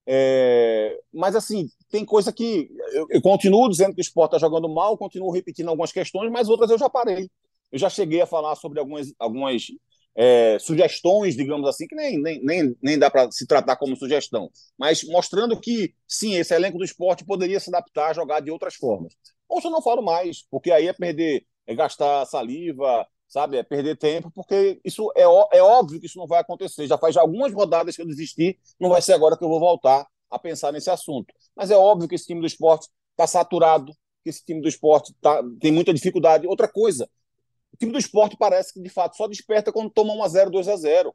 [0.06, 4.68] é, mas, assim, tem coisa que eu, eu, continuo dizendo que o esporte está jogando
[4.68, 7.30] mal, continuo repetindo algumas questões, mas outras eu já parei.
[7.72, 9.66] Eu já cheguei a falar sobre algumas, algumas
[10.14, 14.50] é, sugestões, digamos assim, que nem, nem, nem, nem dá para se tratar como sugestão,
[14.78, 18.74] mas mostrando que, sim, esse elenco do esporte poderia se adaptar a jogar de outras
[18.74, 19.14] formas.
[19.48, 23.56] Ou se eu não falo mais, porque aí é perder, é gastar saliva, sabe?
[23.56, 26.86] É perder tempo, porque isso é, é óbvio que isso não vai acontecer.
[26.86, 30.06] Já faz algumas rodadas que eu desisti, não vai ser agora que eu vou voltar
[30.30, 31.32] a pensar nesse assunto.
[31.56, 35.14] Mas é óbvio que esse time do esporte está saturado, que esse time do esporte
[35.20, 36.46] tá, tem muita dificuldade.
[36.46, 37.08] Outra coisa,
[37.82, 40.68] time do esporte parece que, de fato, só desperta quando toma 1 a 0 2
[40.68, 41.14] a 0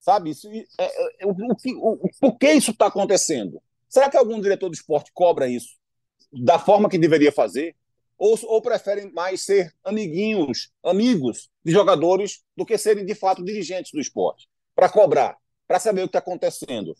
[0.00, 0.30] Sabe?
[0.30, 3.60] Isso, é, é o, o, o, por que isso está acontecendo?
[3.88, 5.76] Será que algum diretor do esporte cobra isso
[6.32, 7.74] da forma que deveria fazer?
[8.16, 13.92] Ou, ou preferem mais ser amiguinhos, amigos de jogadores, do que serem de fato dirigentes
[13.92, 14.48] do esporte?
[14.74, 16.94] Para cobrar, para saber o que está acontecendo,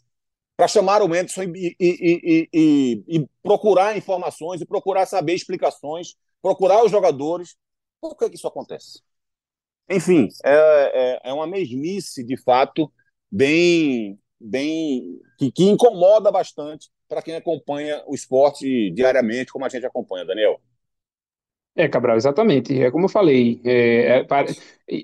[0.57, 6.85] para chamar o Anderson e, e, e, e, procurar informações e procurar saber explicações, procurar
[6.85, 7.57] os jogadores.
[8.00, 9.00] Por que, que isso acontece?
[9.88, 12.92] Enfim, é, é, é uma mesmice, de fato,
[13.30, 19.87] bem, bem que, que incomoda bastante para quem acompanha o esporte diariamente, como a gente
[19.87, 20.61] acompanha, Daniel.
[21.74, 22.78] É, Cabral, exatamente.
[22.82, 24.26] É como eu falei, é, é,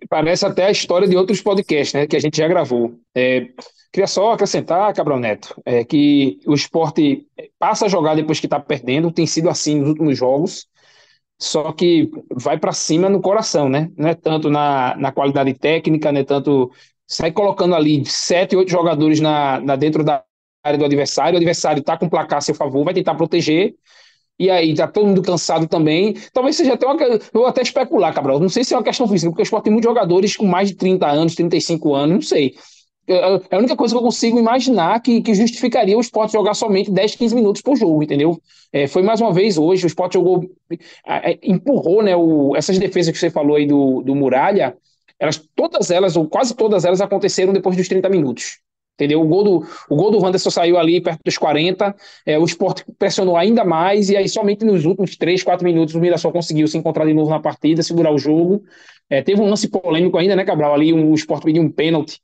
[0.08, 2.98] parece até a história de outros podcasts né, que a gente já gravou.
[3.14, 3.48] É,
[3.92, 7.26] queria só acrescentar, Cabral Neto, é, que o esporte
[7.58, 10.66] passa a jogar depois que está perdendo, tem sido assim nos últimos jogos
[11.44, 13.90] só que vai para cima no coração, né?
[13.96, 16.70] Não é tanto na, na qualidade técnica, não é tanto.
[17.06, 20.24] Sai colocando ali sete, oito jogadores na, na dentro da
[20.64, 23.74] área do adversário, o adversário está com o placar a seu favor, vai tentar proteger,
[24.38, 26.14] e aí tá todo mundo cansado também.
[26.32, 26.96] Talvez seja até uma.
[27.32, 28.40] vou até especular, Cabral.
[28.40, 30.68] Não sei se é uma questão física, porque o esporte tem muitos jogadores com mais
[30.70, 32.54] de 30 anos, 35 anos, não sei.
[33.06, 36.54] É, é a única coisa que eu consigo imaginar que, que justificaria o esporte jogar
[36.54, 38.40] somente 10, 15 minutos por jogo, entendeu?
[38.72, 40.44] É, foi mais uma vez hoje, o esporte jogou,
[41.06, 44.76] é, empurrou né, o, essas defesas que você falou aí do, do Muralha,
[45.18, 48.58] elas, todas elas, ou quase todas elas, aconteceram depois dos 30 minutos.
[48.94, 49.20] Entendeu?
[49.20, 52.84] O gol do, o gol do Wanderson saiu ali perto dos 40, é, o esporte
[52.96, 56.78] pressionou ainda mais, e aí somente nos últimos 3, 4 minutos o Mirassol conseguiu se
[56.78, 58.62] encontrar de novo na partida, segurar o jogo.
[59.10, 60.74] É, teve um lance polêmico ainda, né, Cabral?
[60.74, 62.20] Ali um, o esporte pediu um pênalti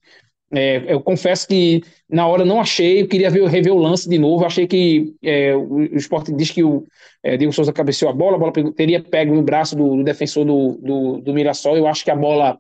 [0.53, 4.19] é, eu confesso que na hora não achei, eu queria ver, rever o lance de
[4.19, 4.45] novo.
[4.45, 6.85] achei que é, o, o esporte diz que o
[7.23, 10.45] é, Diego Souza cabeceou a bola, a bola teria pego no braço do, do defensor
[10.45, 11.77] do, do, do, Mirassol.
[11.77, 12.59] Eu acho que a bola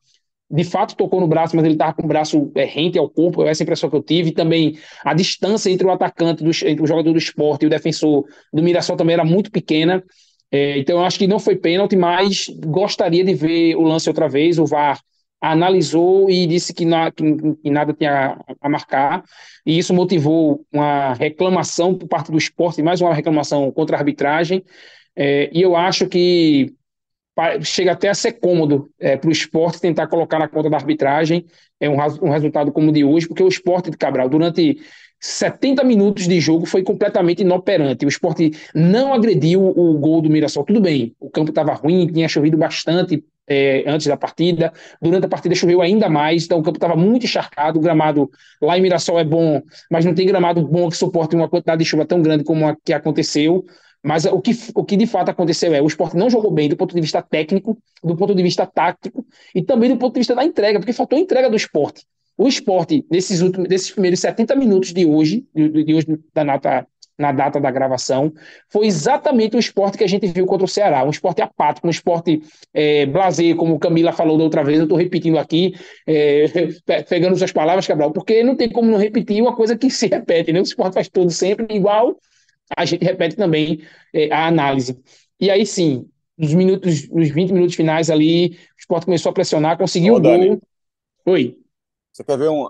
[0.48, 3.44] de fato tocou no braço, mas ele estava com o braço é, rente ao corpo.
[3.44, 4.31] Essa é a impressão que eu tive.
[4.31, 8.24] Também a distância entre o atacante, do, entre o jogador do esporte e o defensor
[8.53, 10.03] do Mirassol também era muito pequena.
[10.53, 14.29] É, então eu acho que não foi pênalti, mas gostaria de ver o lance outra
[14.29, 14.61] vez.
[14.61, 15.00] O VAR
[15.40, 17.24] analisou e disse que, na, que,
[17.62, 19.24] que, nada tinha a marcar,
[19.64, 24.62] e isso motivou uma reclamação por parte do esporte, mais uma reclamação contra a arbitragem,
[25.16, 26.74] é, e eu acho que
[27.62, 31.46] chega até a ser cômodo é, para o esporte tentar colocar na conta da arbitragem
[31.81, 34.79] é um, um resultado como o de hoje, porque o esporte de Cabral, durante
[35.18, 38.05] 70 minutos de jogo foi completamente inoperante.
[38.05, 40.64] O esporte não agrediu o gol do Mirassol.
[40.64, 44.73] Tudo bem, o campo estava ruim, tinha chovido bastante é, antes da partida.
[45.03, 47.81] Durante a partida choveu ainda mais, então o campo estava muito encharcado.
[47.81, 48.31] O gramado
[48.63, 49.61] lá em Mirassol é bom,
[49.91, 52.77] mas não tem gramado bom que suporte uma quantidade de chuva tão grande como a
[52.85, 53.65] que aconteceu.
[54.03, 56.77] Mas o que, o que de fato aconteceu é o esporte não jogou bem do
[56.77, 60.35] ponto de vista técnico, do ponto de vista tático e também do ponto de vista
[60.35, 62.07] da entrega, porque faltou entrega do esporte.
[62.39, 66.87] O esporte, nesses últimos, nesses primeiros 70 minutos de hoje, de, de hoje da nata
[67.21, 68.33] na data da gravação,
[68.69, 71.91] foi exatamente o esporte que a gente viu contra o Ceará, um esporte apático, um
[71.91, 75.75] esporte é, blazer, como Camila falou da outra vez, eu estou repetindo aqui,
[76.07, 76.47] é,
[77.09, 80.53] pegando suas palavras, Cabral, porque não tem como não repetir uma coisa que se repete,
[80.53, 80.61] né?
[80.61, 82.17] O esporte faz tudo sempre igual,
[82.77, 83.83] a gente repete também
[84.15, 84.99] é, a análise.
[85.39, 89.77] E aí sim, nos minutos, nos 20 minutos finais ali, o esporte começou a pressionar,
[89.77, 90.59] conseguiu o gol.
[91.27, 91.57] Oi.
[92.13, 92.67] Você quer ver um,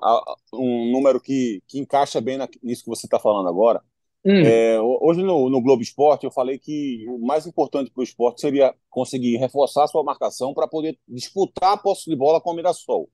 [0.52, 3.82] um número que, que encaixa bem nisso que você está falando agora?
[4.24, 4.42] Hum.
[4.44, 8.42] É, hoje no, no, Globo Esporte eu falei que o mais importante para o esporte
[8.42, 13.08] seria conseguir reforçar sua marcação para poder disputar a posse de bola com o Mirassol.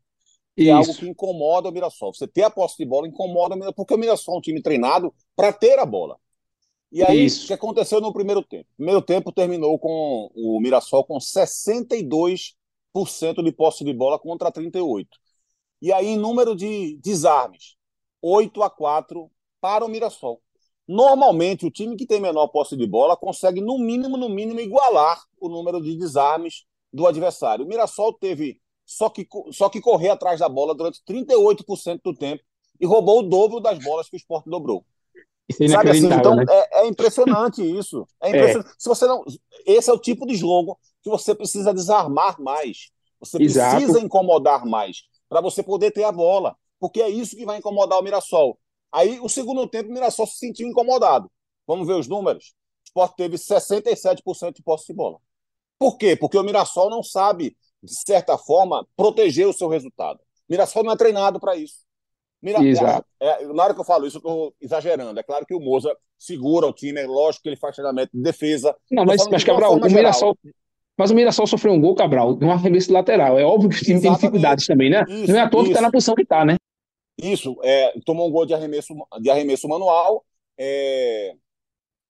[0.57, 2.13] Que é algo que incomoda o Mirassol.
[2.13, 4.61] Você ter a posse de bola incomoda o Mirassol, porque o Mirassol é um time
[4.61, 6.19] treinado para ter a bola.
[6.91, 7.45] E aí, Isso.
[7.45, 8.65] o que aconteceu no primeiro tempo?
[8.73, 12.55] O primeiro tempo terminou com o Mirassol com 62%
[13.45, 15.07] de posse de bola contra 38%.
[15.83, 17.77] E aí, em número de desarmes,
[18.23, 20.41] 8 a 4 para o Mirassol.
[20.89, 25.21] Normalmente, o time que tem menor posse de bola consegue, no mínimo, no mínimo, igualar
[25.41, 27.65] o número de desarmes do adversário.
[27.65, 32.43] O Mirassol teve só que, só que correr atrás da bola durante 38% do tempo
[32.81, 34.85] e roubou o dobro das bolas que o esporte dobrou.
[35.61, 36.07] É Sabe assim?
[36.07, 36.45] Então, né?
[36.49, 38.07] é, é, impressionante isso.
[38.21, 38.31] É, é.
[38.31, 38.75] impressionante.
[38.79, 39.25] Se você não,
[39.67, 42.91] esse é o tipo de jogo que você precisa desarmar mais.
[43.21, 43.77] Você Exato.
[43.77, 46.57] precisa incomodar mais para você poder ter a bola.
[46.79, 48.59] Porque é isso que vai incomodar o Mirassol.
[48.97, 51.31] Aí, o segundo tempo, o Mirassol se sentiu incomodado.
[51.67, 52.55] Vamos ver os números?
[52.83, 55.19] O Sport teve 67% de posse de bola.
[55.79, 56.17] Por quê?
[56.17, 60.17] Porque o Mirassol não sabe, de certa forma, proteger o seu resultado.
[60.17, 61.85] O Mirassol não é treinado para isso.
[62.41, 62.59] Mira,
[63.21, 65.21] é, é, na hora que eu falo isso, eu estou exagerando.
[65.21, 68.23] É claro que o Moza segura o time, é lógico que ele faz treinamento de
[68.23, 68.75] defesa.
[68.91, 70.39] Não, mas, mas Cabral, o Mirassol,
[70.97, 73.39] mas o Mirassol sofreu um gol, Cabral, de um arremesso lateral.
[73.39, 74.21] É óbvio que o time Exatamente.
[74.21, 75.05] tem dificuldades também, né?
[75.07, 76.57] Isso, Não é à toa que está na posição que está, né?
[77.19, 80.25] Isso, é, tomou um gol de arremesso, de arremesso manual,
[80.59, 81.35] é,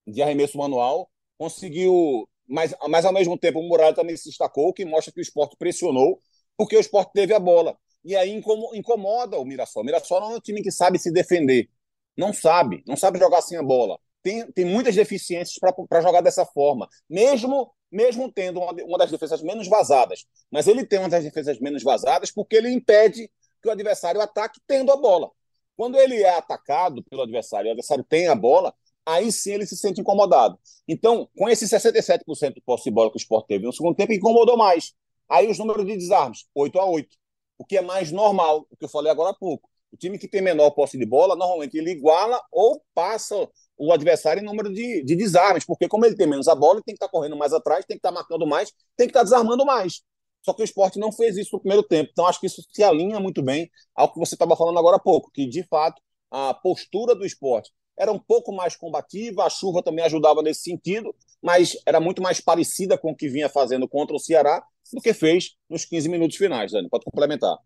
[0.07, 4.85] de arremesso manual, conseguiu, mas, mas ao mesmo tempo o Muralha também se destacou, que
[4.85, 6.21] mostra que o esporte pressionou,
[6.57, 7.79] porque o esporte teve a bola.
[8.05, 8.31] E aí
[8.75, 9.83] incomoda o Mirassol.
[9.83, 11.69] O Mirassol não é um time que sabe se defender.
[12.16, 13.99] Não sabe, não sabe jogar sem a bola.
[14.23, 19.42] Tem, tem muitas deficiências para jogar dessa forma, mesmo mesmo tendo uma, uma das defesas
[19.42, 20.27] menos vazadas.
[20.51, 23.31] Mas ele tem uma das defesas menos vazadas porque ele impede
[23.66, 25.31] que o adversário ataque tendo a bola.
[25.76, 28.72] Quando ele é atacado pelo adversário, o adversário tem a bola,
[29.05, 30.59] aí sim ele se sente incomodado.
[30.87, 34.12] Então, com esse 67% de posse de bola que o Sport teve no segundo tempo,
[34.12, 34.94] incomodou mais.
[35.29, 37.16] Aí os números de desarmes, 8 a 8
[37.59, 39.68] o que é mais normal, o que eu falei agora há pouco.
[39.90, 43.48] O time que tem menor posse de bola, normalmente ele iguala ou passa
[43.79, 46.85] o adversário em número de, de desarmes, porque como ele tem menos a bola, ele
[46.85, 49.11] tem que estar tá correndo mais atrás, tem que estar tá marcando mais, tem que
[49.11, 50.02] estar tá desarmando mais.
[50.46, 52.11] Só que o esporte não fez isso no primeiro tempo.
[52.12, 55.00] Então, acho que isso se alinha muito bem ao que você estava falando agora há
[55.00, 59.82] pouco, que de fato a postura do esporte era um pouco mais combativa, a chuva
[59.82, 64.14] também ajudava nesse sentido, mas era muito mais parecida com o que vinha fazendo contra
[64.14, 66.88] o Ceará do que fez nos 15 minutos finais, Dani.
[66.88, 67.56] Pode complementar.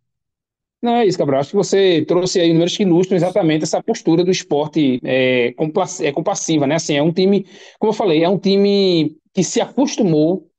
[0.81, 1.41] Não, é isso, Cabral.
[1.41, 5.49] Acho que você trouxe aí números que ilustram exatamente essa postura do esporte é,
[6.01, 6.77] é compassiva, né?
[6.77, 7.45] Assim, é um time,
[7.79, 10.50] como eu falei, é um time que se acostumou.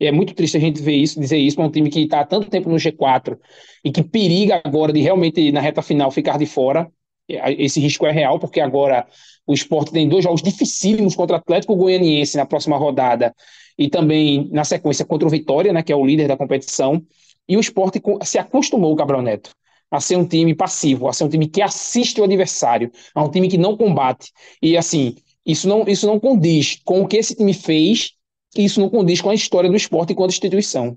[0.00, 2.26] É muito triste a gente ver isso, dizer isso, é um time que está há
[2.26, 3.38] tanto tempo no G4
[3.84, 6.90] e que periga agora de realmente, na reta final, ficar de fora.
[7.28, 9.06] Esse risco é real, porque agora
[9.46, 13.34] o esporte tem dois jogos dificílimos contra o Atlético Goianiense na próxima rodada
[13.78, 17.02] e também na sequência contra o Vitória, né, que é o líder da competição.
[17.48, 19.50] E o esporte se acostumou, Cabral Neto,
[19.90, 23.30] a ser um time passivo, a ser um time que assiste o adversário, a um
[23.30, 24.32] time que não combate.
[24.62, 28.12] E assim, isso não, isso não condiz com o que esse time fez,
[28.56, 30.96] e isso não condiz com a história do esporte enquanto instituição.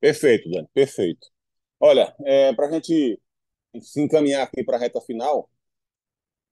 [0.00, 1.26] Perfeito, Dani, perfeito.
[1.78, 3.20] Olha, é, para a gente
[3.80, 5.48] se encaminhar aqui para a reta final,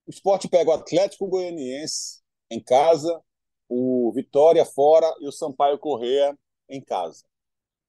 [0.06, 3.22] o esporte pega o Atlético Goianiense em casa,
[3.68, 6.36] o Vitória fora e o Sampaio Correia
[6.68, 7.24] em casa.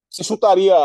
[0.10, 0.76] Você chutaria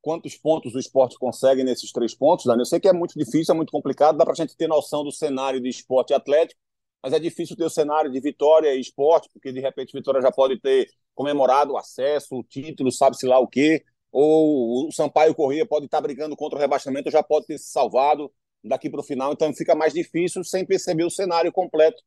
[0.00, 2.60] quantos pontos o esporte consegue nesses três pontos, Dani?
[2.60, 5.02] Eu sei que é muito difícil, é muito complicado, dá para a gente ter noção
[5.02, 6.60] do cenário de esporte atlético,
[7.02, 10.30] mas é difícil ter o cenário de vitória e esporte, porque de repente Vitória já
[10.30, 15.66] pode ter comemorado o acesso, o título, sabe-se lá o quê, ou o Sampaio Corrêa
[15.66, 18.30] pode estar brigando contra o rebaixamento, já pode ter se salvado
[18.62, 22.02] daqui para o final, então fica mais difícil sem perceber o cenário completo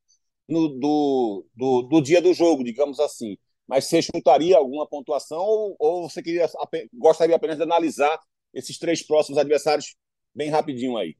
[0.47, 3.37] no, do, do, do dia do jogo, digamos assim.
[3.67, 6.47] Mas você chutaria alguma pontuação ou, ou você queria,
[6.93, 8.19] gostaria apenas de analisar
[8.53, 9.95] esses três próximos adversários
[10.35, 11.15] bem rapidinho aí?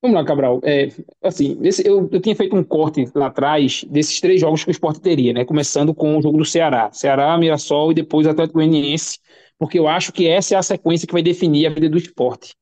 [0.00, 0.60] Vamos lá, Cabral.
[0.62, 0.88] É,
[1.22, 4.72] assim, esse, eu, eu tinha feito um corte lá atrás desses três jogos que o
[4.72, 5.44] esporte teria, né?
[5.44, 6.90] Começando com o jogo do Ceará.
[6.92, 9.18] Ceará, Mirassol e depois Atlético Goianiense,
[9.58, 12.54] porque eu acho que essa é a sequência que vai definir a vida do esporte.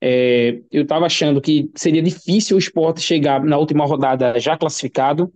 [0.00, 5.32] É, eu estava achando que seria difícil o esporte chegar na última rodada já classificado,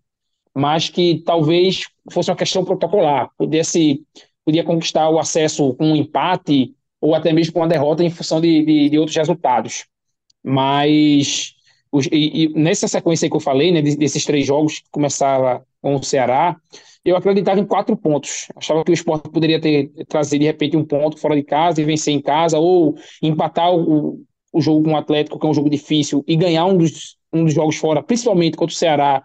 [0.54, 4.04] mas que talvez fosse uma questão protocolar, pudesse
[4.44, 8.40] podia conquistar o acesso com um empate ou até mesmo com uma derrota em função
[8.40, 9.86] de, de, de outros resultados.
[10.42, 11.54] Mas
[11.92, 15.96] os, e, e nessa sequência que eu falei, né, desses três jogos que começava com
[15.96, 16.56] o Ceará,
[17.04, 18.46] eu acreditava em quatro pontos.
[18.54, 21.84] Achava que o esporte poderia ter trazer de repente um ponto fora de casa e
[21.84, 24.20] vencer em casa, ou empatar o,
[24.52, 27.44] o jogo com o Atlético, que é um jogo difícil, e ganhar um dos, um
[27.44, 29.22] dos jogos fora, principalmente contra o Ceará,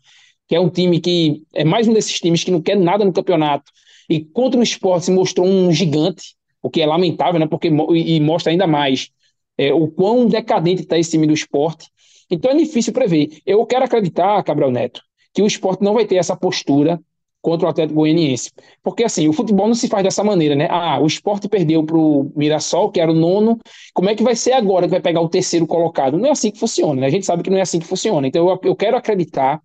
[0.47, 3.13] que é um time que é mais um desses times que não quer nada no
[3.13, 3.71] campeonato.
[4.09, 7.47] E contra o esporte se mostrou um gigante, o que é lamentável, né?
[7.47, 9.09] Porque, e mostra ainda mais
[9.57, 11.89] é, o quão decadente está esse time do esporte.
[12.29, 13.39] Então é difícil prever.
[13.45, 15.01] Eu quero acreditar, Cabral Neto,
[15.33, 16.99] que o esporte não vai ter essa postura
[17.45, 18.51] contra o Atlético Goianiense.
[18.81, 20.67] Porque assim, o futebol não se faz dessa maneira, né?
[20.71, 23.59] Ah, o esporte perdeu para o Mirassol, que era o nono.
[23.93, 26.17] Como é que vai ser agora que vai pegar o terceiro colocado?
[26.17, 27.07] Não é assim que funciona, né?
[27.07, 28.27] A gente sabe que não é assim que funciona.
[28.27, 29.61] Então eu, eu quero acreditar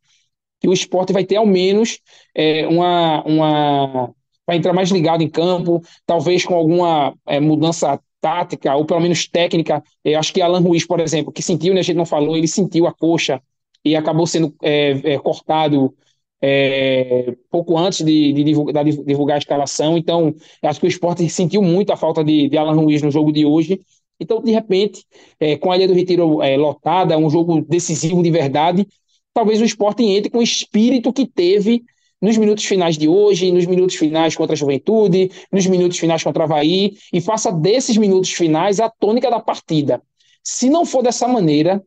[0.60, 2.00] que o esporte vai ter ao menos
[2.34, 4.14] é, uma, uma.
[4.46, 9.26] vai entrar mais ligado em campo, talvez com alguma é, mudança tática, ou pelo menos
[9.26, 9.82] técnica.
[10.04, 12.48] Eu acho que Alan Ruiz, por exemplo, que sentiu, né, a gente não falou, ele
[12.48, 13.40] sentiu a coxa
[13.84, 15.94] e acabou sendo é, é cortado
[16.42, 19.96] é, pouco antes de, de, divulgar, de, divulgar, a escalação.
[19.96, 23.32] Então, acho que o esporte sentiu muito a falta de, de Alan Ruiz no jogo
[23.32, 23.80] de hoje.
[24.18, 25.04] Então, de repente,
[25.38, 28.86] é, com a Ilha do Retiro é, lotada, um jogo decisivo de verdade,
[29.32, 31.82] talvez o esporte entre com o espírito que teve
[32.20, 36.44] nos minutos finais de hoje, nos minutos finais contra a Juventude, nos minutos finais contra
[36.44, 40.02] a Havaí, e faça desses minutos finais a tônica da partida.
[40.42, 41.82] Se não for dessa maneira,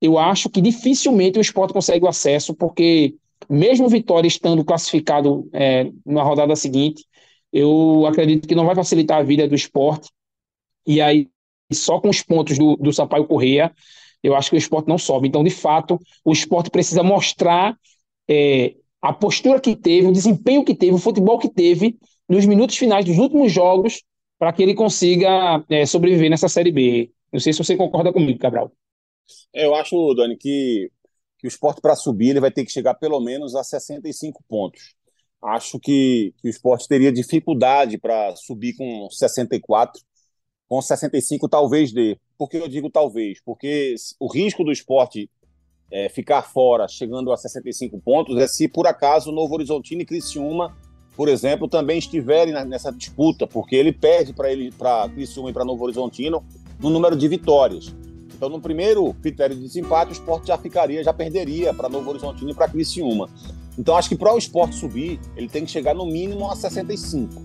[0.00, 3.14] eu acho que dificilmente o esporte consegue o acesso, porque
[3.48, 7.04] mesmo Vitória estando classificado é, na rodada seguinte,
[7.52, 10.10] eu acredito que não vai facilitar a vida do esporte.
[10.86, 11.28] E aí,
[11.72, 13.72] só com os pontos do, do Sampaio Correia,
[14.22, 15.28] eu acho que o esporte não sobe.
[15.28, 17.76] Então, de fato, o esporte precisa mostrar
[18.28, 18.74] é,
[19.08, 21.96] a postura que teve, o desempenho que teve, o futebol que teve
[22.28, 24.02] nos minutos finais dos últimos jogos
[24.36, 27.12] para que ele consiga é, sobreviver nessa Série B.
[27.32, 28.72] Não sei se você concorda comigo, Cabral.
[29.54, 30.90] É, eu acho, Dani, que,
[31.38, 34.96] que o esporte para subir ele vai ter que chegar pelo menos a 65 pontos.
[35.40, 40.02] Acho que, que o esporte teria dificuldade para subir com 64,
[40.66, 42.18] com 65 talvez dê.
[42.36, 43.40] Por que eu digo talvez?
[43.44, 45.30] Porque o risco do esporte
[45.90, 50.76] é, ficar fora, chegando a 65 pontos, é se por acaso Novo Horizontino e Criciúma,
[51.16, 55.64] por exemplo, também estiverem nessa disputa, porque ele perde para ele para Criciúma e para
[55.64, 56.44] Novo Horizontino
[56.78, 57.94] no número de vitórias.
[58.34, 62.50] Então, no primeiro critério de desempate, o esporte já ficaria, já perderia para Novo Horizontino
[62.50, 63.30] e para Criciúma.
[63.78, 67.42] Então, acho que para o esporte subir, ele tem que chegar no mínimo a 65.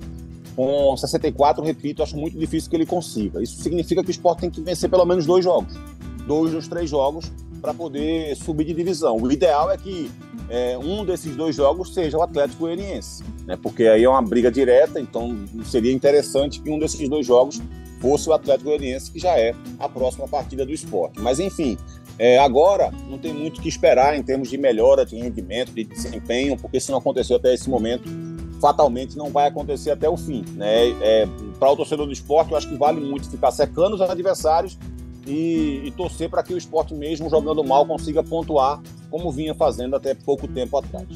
[0.54, 3.42] Com 64, repito, acho muito difícil que ele consiga.
[3.42, 5.74] Isso significa que o esporte tem que vencer pelo menos dois jogos.
[6.28, 7.32] Dois dos três jogos
[7.62, 9.18] para poder subir de divisão.
[9.18, 10.10] O ideal é que
[10.50, 13.58] é, um desses dois jogos seja o Atlético Goianiense, né?
[13.62, 17.62] porque aí é uma briga direta, então seria interessante que um desses dois jogos
[18.00, 21.20] fosse o Atlético Goianiense, que já é a próxima partida do esporte.
[21.20, 21.78] Mas, enfim,
[22.18, 25.84] é, agora não tem muito o que esperar em termos de melhora de rendimento, de
[25.84, 28.10] desempenho, porque se não aconteceu até esse momento,
[28.60, 30.44] fatalmente não vai acontecer até o fim.
[30.56, 30.90] Né?
[31.02, 31.28] É,
[31.60, 34.78] Para o torcedor do esporte, eu acho que vale muito ficar secando os adversários
[35.26, 39.96] e, e torcer para que o esporte, mesmo jogando mal, consiga pontuar como vinha fazendo
[39.96, 41.08] até pouco tempo atrás.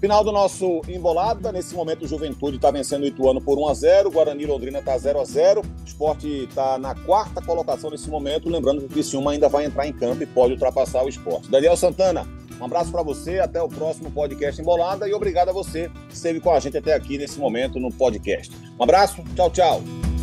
[0.00, 1.50] Final do nosso embolada.
[1.50, 4.96] Nesse momento, o Juventude está vencendo o Ituano por 1 a 0 Guarani Londrina está
[4.96, 8.48] 0 a 0 O esporte está na quarta colocação nesse momento.
[8.48, 11.50] Lembrando que o Criciúma ainda vai entrar em campo e pode ultrapassar o esporte.
[11.50, 12.28] Daniel Santana,
[12.60, 13.38] um abraço para você.
[13.38, 15.08] Até o próximo podcast Embolada.
[15.08, 18.54] E obrigado a você que esteve com a gente até aqui nesse momento no podcast.
[18.78, 19.22] Um abraço.
[19.34, 20.15] Tchau, tchau.